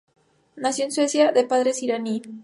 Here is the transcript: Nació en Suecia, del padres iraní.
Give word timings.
Nació 0.55 0.85
en 0.85 0.91
Suecia, 0.91 1.31
del 1.31 1.45
padres 1.45 1.83
iraní. 1.83 2.23